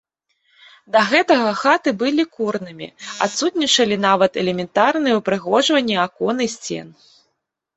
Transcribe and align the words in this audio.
Да 0.93 0.99
гэтага 1.11 1.51
хаты 1.63 1.89
былі 2.01 2.23
курнымі, 2.39 2.87
адсутнічалі 3.25 3.95
нават 4.09 4.31
элементарныя 4.45 5.15
ўпрыгожванні 5.21 5.95
акон 6.07 6.37
і 6.49 6.53
сцен. 6.57 6.87